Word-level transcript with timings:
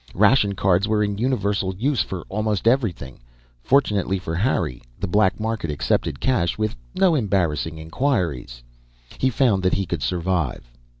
Ration 0.15 0.53
cards 0.55 0.87
were 0.87 1.03
in 1.03 1.19
universal 1.19 1.75
use 1.75 2.01
for 2.01 2.25
almost 2.27 2.67
everything; 2.67 3.19
fortunately 3.61 4.17
for 4.17 4.33
Harry, 4.33 4.81
the 4.99 5.05
black 5.05 5.39
market 5.39 5.69
accepted 5.69 6.19
cash 6.19 6.57
with 6.57 6.75
no 6.95 7.13
embarrassing 7.13 7.77
inquiries. 7.77 8.63
He 9.19 9.29
found 9.29 9.61
that 9.61 9.75
he 9.75 9.85
could 9.85 10.01
survive. 10.01 10.71